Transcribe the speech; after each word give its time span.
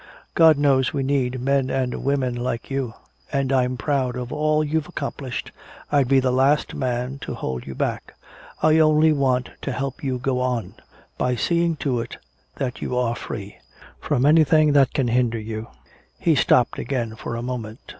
God 0.33 0.57
knows 0.57 0.93
we 0.93 1.03
need 1.03 1.39
men 1.39 1.69
and 1.69 2.03
women 2.03 2.33
like 2.33 2.71
you 2.71 2.95
and 3.31 3.51
I'm 3.53 3.77
proud 3.77 4.15
of 4.17 4.33
all 4.33 4.63
you've 4.63 4.87
accomplished, 4.87 5.51
I'd 5.91 6.07
be 6.07 6.19
the 6.19 6.31
last 6.31 6.73
man 6.73 7.19
to 7.19 7.35
hold 7.35 7.67
you 7.67 7.75
back. 7.75 8.15
I 8.63 8.79
only 8.79 9.13
want 9.13 9.49
to 9.61 9.71
help 9.71 10.03
you 10.03 10.17
go 10.17 10.39
on 10.39 10.73
by 11.19 11.35
seeing 11.35 11.75
to 11.85 11.99
it 12.01 12.17
that 12.55 12.81
you 12.81 12.97
are 12.97 13.15
free 13.15 13.57
from 13.99 14.25
anything 14.25 14.73
which 14.73 14.91
can 14.91 15.07
hinder 15.09 15.37
you." 15.39 15.67
He 16.17 16.33
stopped 16.33 16.79
again 16.79 17.15
for 17.15 17.35
a 17.35 17.43
moment. 17.43 17.77